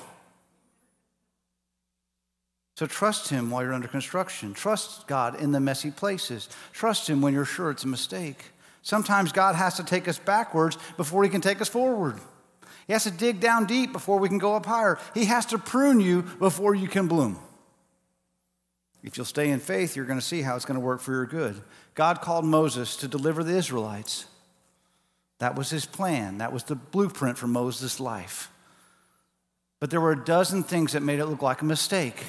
[2.77, 4.55] So trust Him while you're under construction.
[4.55, 6.49] Trust God in the messy places.
[6.73, 8.47] Trust Him when you're sure it's a mistake.
[8.83, 12.19] Sometimes God has to take us backwards before He can take us forward.
[12.87, 14.99] He has to dig down deep before we can go up higher.
[15.15, 17.39] He has to prune you before you can bloom.
[19.05, 21.13] If you'll stay in faith, you're going to see how it's going to work for
[21.13, 21.61] your good.
[21.95, 24.27] God called Moses to deliver the Israelites.
[25.39, 28.51] That was his plan, that was the blueprint for Moses' life.
[29.81, 32.23] But there were a dozen things that made it look like a mistake.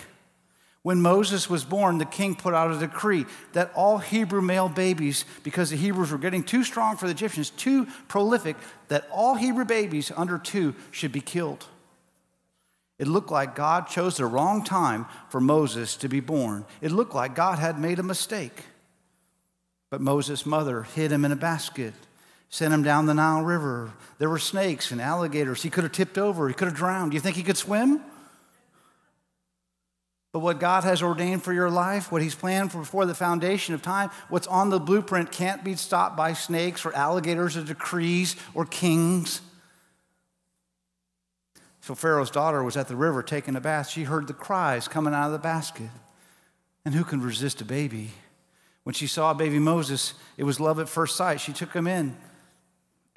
[0.83, 5.23] When Moses was born, the king put out a decree that all Hebrew male babies,
[5.41, 8.57] because the Hebrews were getting too strong for the Egyptians, too prolific,
[8.89, 11.65] that all Hebrew babies under two should be killed.
[12.99, 16.65] It looked like God chose the wrong time for Moses to be born.
[16.81, 18.65] It looked like God had made a mistake.
[19.89, 21.93] But Moses' mother hid him in a basket,
[22.49, 23.93] sent him down the Nile River.
[24.19, 25.63] There were snakes and alligators.
[25.63, 27.11] He could have tipped over, he could have drowned.
[27.11, 28.01] Do you think he could swim?
[30.33, 33.75] But what God has ordained for your life, what He's planned for before the foundation
[33.75, 38.35] of time, what's on the blueprint can't be stopped by snakes or alligators or decrees
[38.55, 39.41] or kings.
[41.81, 43.89] So Pharaoh's daughter was at the river taking a bath.
[43.89, 45.89] She heard the cries coming out of the basket.
[46.83, 48.11] And who can resist a baby?
[48.83, 51.41] When she saw baby Moses, it was love at first sight.
[51.41, 52.17] She took him in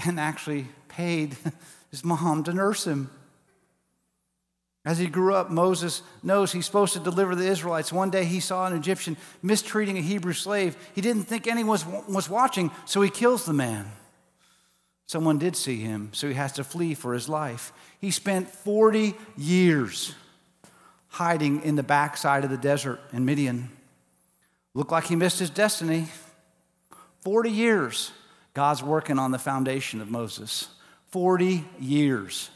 [0.05, 1.37] and actually paid
[1.91, 3.11] his mom to nurse him.
[4.87, 7.93] As he grew up, Moses knows he's supposed to deliver the Israelites.
[7.93, 10.77] One day he saw an Egyptian mistreating a Hebrew slave.
[10.95, 13.91] He didn't think anyone was watching, so he kills the man.
[15.07, 17.73] Someone did see him, so he has to flee for his life.
[18.01, 20.15] He spent 40 years
[21.09, 23.71] hiding in the backside of the desert in Midian.
[24.73, 26.07] Looked like he missed his destiny.
[27.23, 28.13] 40 years,
[28.55, 30.69] God's working on the foundation of Moses.
[31.11, 32.51] 40 years.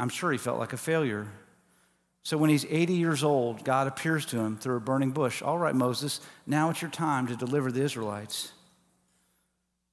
[0.00, 1.28] I'm sure he felt like a failure.
[2.22, 5.42] So when he's 80 years old, God appears to him through a burning bush.
[5.42, 8.52] All right, Moses, now it's your time to deliver the Israelites.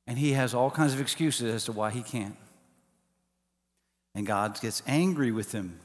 [0.08, 2.38] And he has all kinds of excuses as to why he can't.
[4.15, 5.78] And God gets angry with him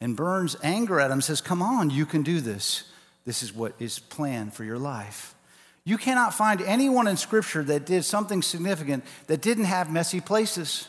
[0.00, 2.90] and burns anger at him, says, Come on, you can do this.
[3.24, 5.36] This is what is planned for your life.
[5.84, 10.88] You cannot find anyone in Scripture that did something significant that didn't have messy places.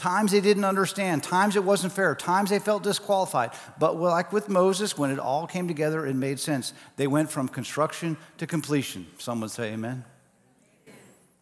[0.00, 3.50] Times they didn't understand, times it wasn't fair, times they felt disqualified.
[3.78, 6.72] But like with Moses, when it all came together, it made sense.
[6.96, 9.06] They went from construction to completion.
[9.18, 10.06] Some would say amen.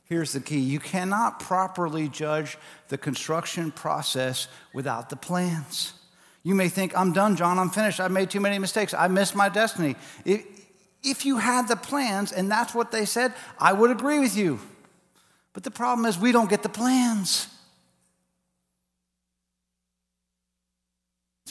[0.06, 5.92] Here's the key you cannot properly judge the construction process without the plans.
[6.42, 8.00] You may think, I'm done, John, I'm finished.
[8.00, 8.92] I've made too many mistakes.
[8.92, 9.94] I missed my destiny.
[10.24, 14.58] If you had the plans and that's what they said, I would agree with you.
[15.52, 17.54] But the problem is, we don't get the plans.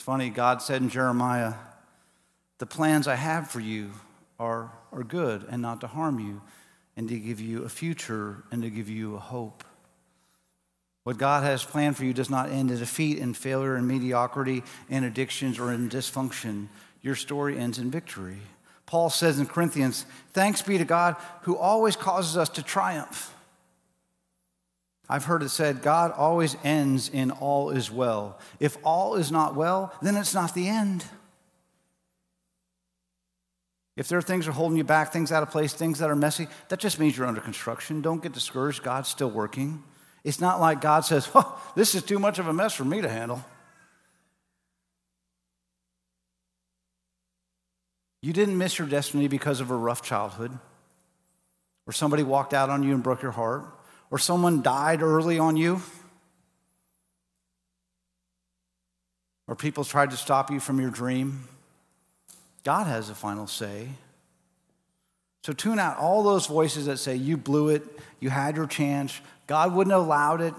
[0.08, 1.52] Funny, God said in Jeremiah,
[2.60, 3.90] The plans I have for you
[4.40, 6.40] are, are good and not to harm you
[6.96, 9.64] and to give you a future and to give you a hope.
[11.04, 14.62] What God has planned for you does not end in defeat and failure and mediocrity
[14.88, 16.68] and addictions or in dysfunction.
[17.02, 18.38] Your story ends in victory.
[18.86, 23.34] Paul says in Corinthians, Thanks be to God who always causes us to triumph.
[25.08, 28.38] I've heard it said, God always ends in all is well.
[28.60, 31.04] If all is not well, then it's not the end.
[33.96, 36.10] If there are things that are holding you back, things out of place, things that
[36.10, 38.02] are messy, that just means you're under construction.
[38.02, 38.82] Don't get discouraged.
[38.82, 39.82] God's still working.
[40.24, 43.00] It's not like God says, oh, this is too much of a mess for me
[43.00, 43.44] to handle.
[48.20, 50.56] You didn't miss your destiny because of a rough childhood,
[51.86, 53.64] or somebody walked out on you and broke your heart,
[54.10, 55.82] or someone died early on you,
[59.46, 61.44] or people tried to stop you from your dream.
[62.64, 63.88] God has the final say.
[65.42, 67.82] So tune out all those voices that say, you blew it,
[68.20, 69.18] you had your chance.
[69.46, 70.54] God wouldn't have allowed it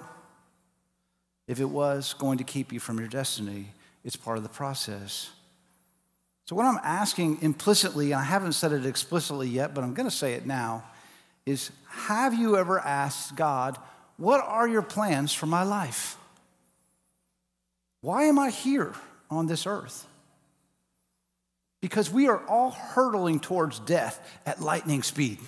[1.47, 3.67] if it was going to keep you from your destiny.
[4.03, 5.29] It's part of the process.
[6.45, 10.15] So, what I'm asking implicitly, I haven't said it explicitly yet, but I'm going to
[10.15, 10.83] say it now,
[11.49, 13.77] is have you ever asked God,
[14.17, 16.17] what are your plans for my life?
[18.01, 18.93] Why am I here
[19.29, 20.05] on this earth?
[21.81, 25.39] because we are all hurtling towards death at lightning speed.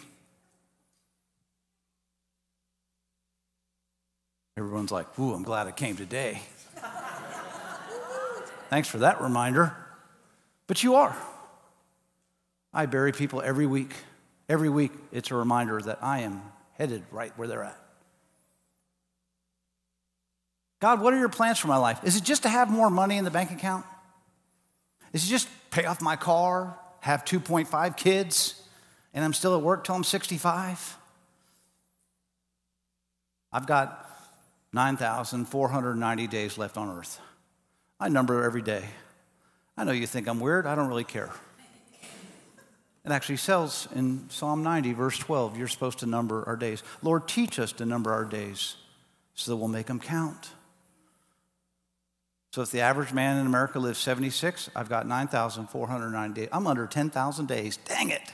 [4.57, 6.41] Everyone's like, Ooh, I'm glad I came today.
[8.69, 9.75] Thanks for that reminder.
[10.67, 11.15] But you are.
[12.73, 13.93] I bury people every week.
[14.51, 16.41] Every week, it's a reminder that I am
[16.73, 17.77] headed right where they're at.
[20.81, 22.01] God, what are your plans for my life?
[22.03, 23.85] Is it just to have more money in the bank account?
[25.13, 28.61] Is it just pay off my car, have 2.5 kids,
[29.13, 30.97] and I'm still at work till I'm 65?
[33.53, 34.05] I've got
[34.73, 37.21] 9,490 days left on earth.
[38.01, 38.83] I number every day.
[39.77, 41.31] I know you think I'm weird, I don't really care.
[43.03, 46.83] It actually says in Psalm 90, verse 12, you're supposed to number our days.
[47.01, 48.75] Lord, teach us to number our days
[49.33, 50.51] so that we'll make them count.
[52.51, 56.49] So if the average man in America lives 76, I've got 9,490 days.
[56.51, 57.77] I'm under 10,000 days.
[57.77, 58.33] Dang it.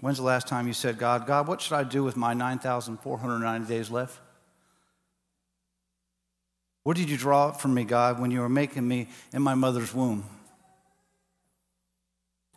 [0.00, 3.68] When's the last time you said, God, God, what should I do with my 9,490
[3.68, 4.20] days left?
[6.84, 9.92] What did you draw from me, God, when you were making me in my mother's
[9.92, 10.24] womb?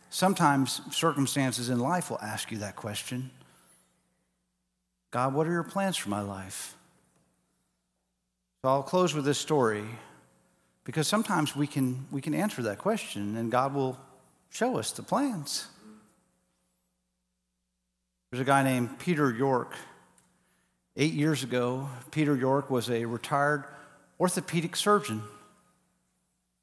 [0.09, 3.31] Sometimes circumstances in life will ask you that question
[5.11, 6.75] God, what are your plans for my life?
[8.61, 9.85] So I'll close with this story
[10.83, 13.97] because sometimes we can, we can answer that question and God will
[14.49, 15.67] show us the plans.
[18.31, 19.73] There's a guy named Peter Rork.
[20.97, 23.63] Eight years ago, Peter Rork was a retired
[24.19, 25.23] orthopedic surgeon.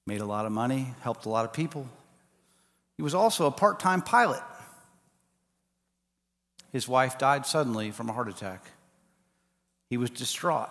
[0.06, 1.88] Made a lot of money, helped a lot of people.
[2.96, 4.42] He was also a part time pilot.
[6.72, 8.70] His wife died suddenly from a heart attack.
[9.88, 10.70] He was distraught,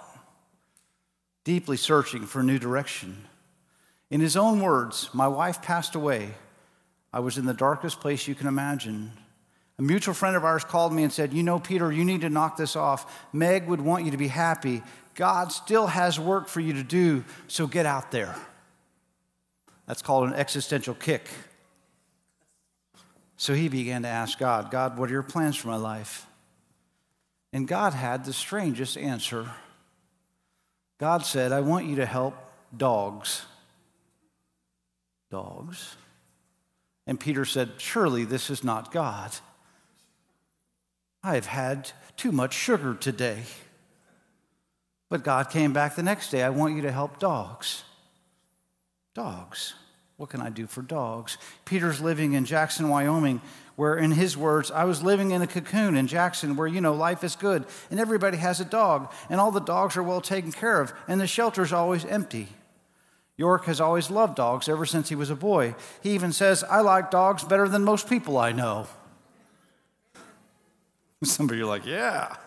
[1.43, 3.25] deeply searching for a new direction.
[4.11, 6.31] In his own words, my wife passed away.
[7.11, 9.11] I was in the darkest place you can imagine.
[9.79, 12.29] A mutual friend of ours called me and said, You know, Peter, you need to
[12.29, 13.27] knock this off.
[13.33, 14.83] Meg would want you to be happy.
[15.15, 18.35] God still has work for you to do, so get out there.
[19.87, 21.29] That's called an existential kick.
[23.37, 26.25] So he began to ask God, God, what are your plans for my life?
[27.51, 29.49] And God had the strangest answer.
[30.99, 32.35] God said, I want you to help
[32.75, 33.45] dogs.
[35.29, 35.95] Dogs.
[37.07, 39.31] And Peter said, Surely this is not God.
[41.23, 43.43] I've had too much sugar today.
[45.09, 46.43] But God came back the next day.
[46.43, 47.83] I want you to help dogs.
[49.13, 49.75] Dogs.
[50.17, 51.37] What can I do for dogs?
[51.65, 53.41] Peter's living in Jackson, Wyoming,
[53.75, 56.93] where, in his words, I was living in a cocoon in Jackson where, you know,
[56.93, 60.53] life is good and everybody has a dog and all the dogs are well taken
[60.53, 62.47] care of and the shelter's always empty.
[63.37, 65.75] Rork has always loved dogs ever since he was a boy.
[66.01, 68.87] He even says, I like dogs better than most people I know.
[71.23, 72.37] Some of you are like, yeah.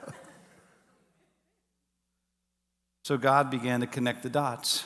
[3.05, 4.85] So God began to connect the dots.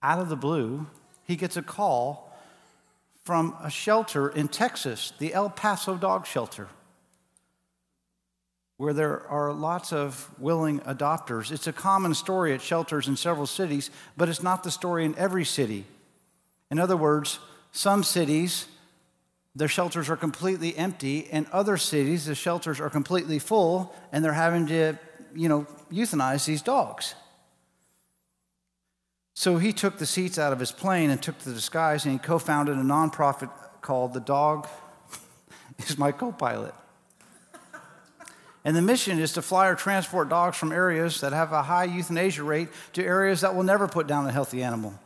[0.00, 0.86] Out of the blue,
[1.28, 2.32] he gets a call
[3.22, 6.66] from a shelter in Texas, the El Paso Dog Shelter,
[8.78, 11.52] where there are lots of willing adopters.
[11.52, 15.14] It's a common story at shelters in several cities, but it's not the story in
[15.16, 15.84] every city.
[16.70, 17.38] In other words,
[17.72, 18.66] some cities,
[19.54, 24.32] their shelters are completely empty, and other cities, the shelters are completely full, and they're
[24.32, 24.98] having to,
[25.34, 27.14] you know, euthanize these dogs.
[29.38, 32.18] So he took the seats out of his plane and took the disguise and he
[32.18, 33.48] co founded a nonprofit
[33.80, 34.66] called The Dog
[35.78, 36.74] is My Co pilot.
[38.64, 41.84] And the mission is to fly or transport dogs from areas that have a high
[41.84, 44.98] euthanasia rate to areas that will never put down a healthy animal.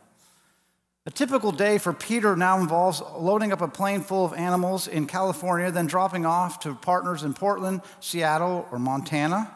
[1.05, 5.05] A typical day for Peter now involves loading up a plane full of animals in
[5.05, 9.55] California, then dropping off to partners in Portland, Seattle, or Montana.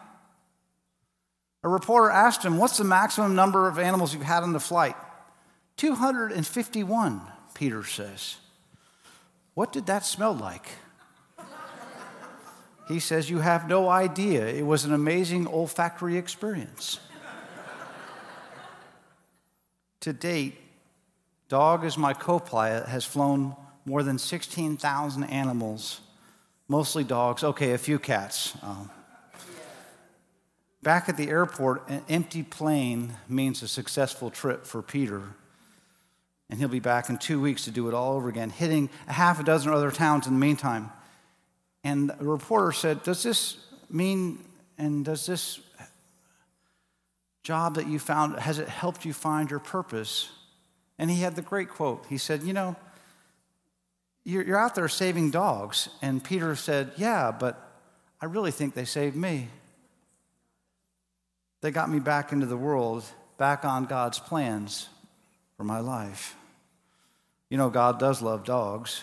[1.63, 4.95] A reporter asked him, What's the maximum number of animals you've had on the flight?
[5.77, 7.21] 251,
[7.53, 8.37] Peter says.
[9.53, 10.67] What did that smell like?
[12.87, 14.47] He says, You have no idea.
[14.47, 16.99] It was an amazing olfactory experience.
[19.99, 20.55] to date,
[21.49, 23.55] Dog is my co pilot, has flown
[23.85, 26.01] more than 16,000 animals,
[26.67, 28.53] mostly dogs, okay, a few cats.
[28.61, 28.89] Um,
[30.87, 35.21] Back at the airport, an empty plane means a successful trip for Peter.
[36.49, 39.11] And he'll be back in two weeks to do it all over again, hitting a
[39.11, 40.89] half a dozen other towns in the meantime.
[41.83, 43.57] And the reporter said, Does this
[43.89, 44.39] mean,
[44.77, 45.59] and does this
[47.43, 50.29] job that you found, has it helped you find your purpose?
[50.97, 52.05] And he had the great quote.
[52.07, 52.77] He said, You know,
[54.23, 55.89] you're out there saving dogs.
[56.01, 57.61] And Peter said, Yeah, but
[58.21, 59.49] I really think they saved me.
[61.61, 63.03] They got me back into the world,
[63.37, 64.89] back on God's plans
[65.55, 66.35] for my life.
[67.49, 69.01] You know, God does love dogs.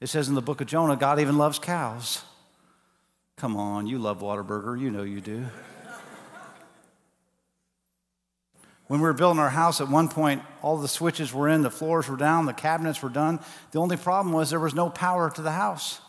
[0.00, 2.22] It says in the book of Jonah, God even loves cows.
[3.36, 4.80] Come on, you love Whataburger.
[4.80, 5.46] You know you do.
[8.86, 11.70] When we were building our house, at one point, all the switches were in, the
[11.70, 13.38] floors were down, the cabinets were done.
[13.70, 16.00] The only problem was there was no power to the house.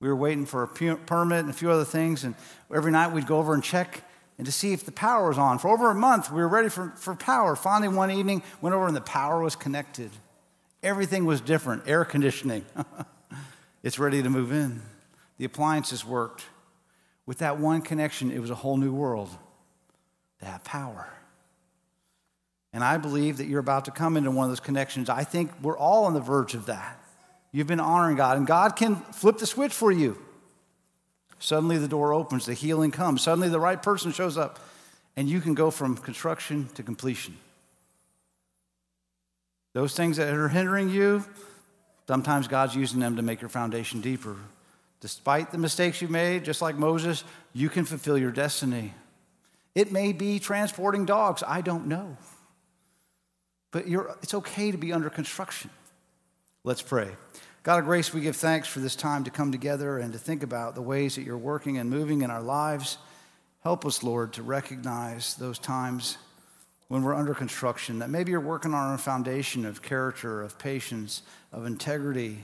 [0.00, 2.34] We were waiting for a permit and a few other things, and
[2.74, 4.02] every night we'd go over and check
[4.38, 5.58] and to see if the power was on.
[5.58, 7.54] For over a month, we were ready for, for power.
[7.54, 10.10] Finally, one evening, went over and the power was connected.
[10.82, 12.64] Everything was different air conditioning.
[13.82, 14.82] it's ready to move in.
[15.38, 16.44] The appliances worked.
[17.24, 19.30] With that one connection, it was a whole new world
[20.40, 21.08] to have power.
[22.72, 25.08] And I believe that you're about to come into one of those connections.
[25.08, 26.98] I think we're all on the verge of that.
[27.52, 30.18] You've been honoring God, and God can flip the switch for you.
[31.42, 33.20] Suddenly the door opens, the healing comes.
[33.20, 34.60] Suddenly the right person shows up,
[35.16, 37.36] and you can go from construction to completion.
[39.72, 41.24] Those things that are hindering you,
[42.06, 44.36] sometimes God's using them to make your foundation deeper.
[45.00, 48.94] Despite the mistakes you made, just like Moses, you can fulfill your destiny.
[49.74, 52.16] It may be transporting dogs, I don't know.
[53.72, 53.86] But
[54.22, 55.70] it's okay to be under construction.
[56.62, 57.08] Let's pray.
[57.62, 60.42] God of grace, we give thanks for this time to come together and to think
[60.42, 62.98] about the ways that you're working and moving in our lives.
[63.62, 66.18] Help us, Lord, to recognize those times
[66.88, 71.22] when we're under construction, that maybe you're working on a foundation of character, of patience,
[71.52, 72.38] of integrity,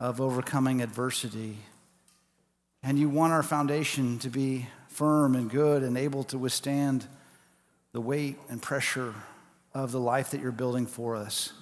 [0.00, 1.58] of overcoming adversity.
[2.82, 7.06] And you want our foundation to be firm and good and able to withstand
[7.92, 9.14] the weight and pressure
[9.72, 11.52] of the life that you're building for us.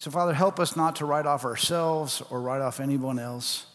[0.00, 3.66] So, Father, help us not to write off ourselves or write off anyone else.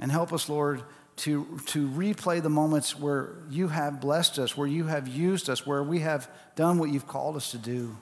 [0.00, 0.82] And help us, Lord,
[1.18, 5.64] to, to replay the moments where you have blessed us, where you have used us,
[5.64, 7.96] where we have done what you've called us to do.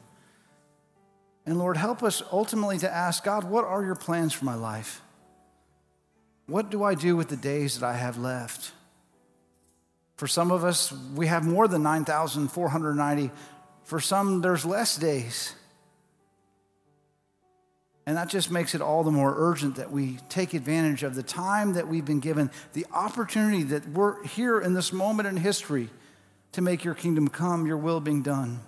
[1.45, 5.03] And Lord, help us ultimately to ask God, what are your plans for my life?
[6.47, 8.73] What do I do with the days that I have left?
[10.17, 13.31] For some of us, we have more than 9,490.
[13.85, 15.55] For some, there's less days.
[18.07, 21.25] And that just makes it all the more urgent that we take advantage of the
[21.25, 25.91] time that we've been given, the opportunity that we're here in this moment in history
[26.53, 28.61] to make your kingdom come, your will being done.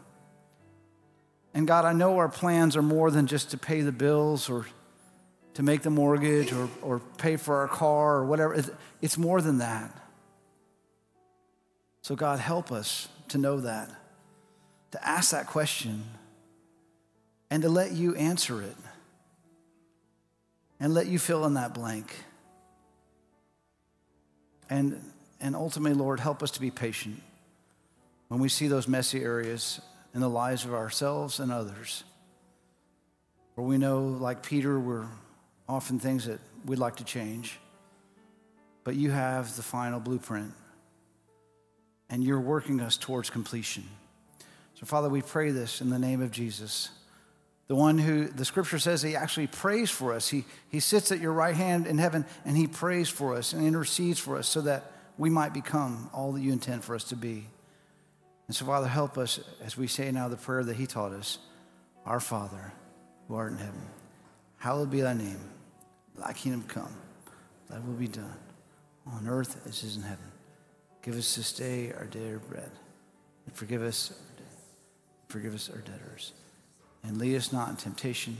[1.54, 4.66] And God, I know our plans are more than just to pay the bills or
[5.54, 8.62] to make the mortgage or, or pay for our car or whatever.
[9.00, 9.96] It's more than that.
[12.02, 13.90] So, God, help us to know that,
[14.92, 16.04] to ask that question,
[17.50, 18.76] and to let you answer it,
[20.80, 22.14] and let you fill in that blank.
[24.70, 25.02] And,
[25.40, 27.20] and ultimately, Lord, help us to be patient
[28.28, 29.80] when we see those messy areas
[30.14, 32.04] in the lives of ourselves and others.
[33.54, 35.06] Where we know, like Peter, we're
[35.68, 37.58] often things that we'd like to change,
[38.84, 40.52] but you have the final blueprint
[42.10, 43.84] and you're working us towards completion.
[44.74, 46.90] So, Father, we pray this in the name of Jesus.
[47.68, 50.28] The one who the scripture says he actually prays for us.
[50.28, 53.64] He, he sits at your right hand in heaven and he prays for us and
[53.66, 57.16] intercedes for us so that we might become all that you intend for us to
[57.16, 57.46] be.
[58.46, 61.38] And so, Father, help us as we say now the prayer that he taught us
[62.06, 62.72] Our Father,
[63.28, 63.82] who art in heaven,
[64.56, 65.40] hallowed be thy name.
[66.16, 66.94] Thy kingdom come,
[67.68, 68.34] thy will be done
[69.06, 70.32] on earth as it is in heaven.
[71.02, 72.70] Give us this day our daily bread,
[73.46, 74.12] and forgive us,
[75.28, 76.32] forgive us our debtors,
[77.08, 78.36] and lead us not in temptation,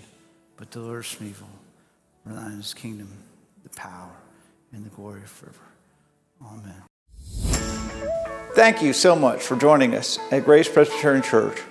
[0.59, 1.49] but deliver us from evil.
[2.23, 3.09] For thine is kingdom,
[3.63, 4.13] the power,
[4.73, 5.59] and the glory forever.
[6.45, 6.83] Amen.
[8.55, 11.63] Thank you so much for joining us at Grace Presbyterian Church.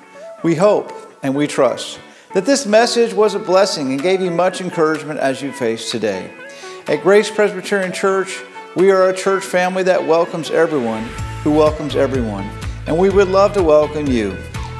[0.43, 0.91] We hope
[1.21, 1.99] and we trust
[2.33, 6.31] that this message was a blessing and gave you much encouragement as you face today.
[6.87, 8.41] At Grace Presbyterian Church,
[8.75, 11.03] we are a church family that welcomes everyone
[11.43, 12.49] who welcomes everyone,
[12.87, 14.35] and we would love to welcome you.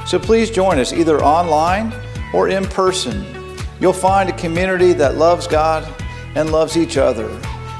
[0.06, 1.92] So please join us either online
[2.32, 3.24] or in person.
[3.80, 5.88] You'll find a community that loves God
[6.34, 7.28] and loves each other,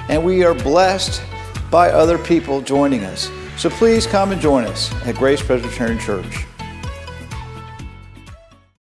[0.08, 1.22] and we are blessed
[1.70, 3.30] by other people joining us.
[3.56, 6.47] So please come and join us at Grace Presbyterian Church.